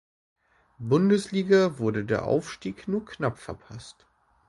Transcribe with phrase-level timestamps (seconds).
[0.79, 4.07] Bundesliga wurde der Aufstieg nur knapp verpasst.